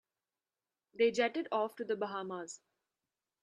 They 0.95 1.11
jetted 1.11 1.47
off 1.51 1.75
to 1.75 1.85
the 1.85 1.95
Bahamas. 1.95 2.59